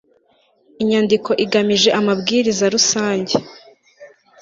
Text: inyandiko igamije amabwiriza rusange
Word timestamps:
inyandiko 0.81 1.29
igamije 1.43 1.89
amabwiriza 1.99 2.65
rusange 2.75 3.33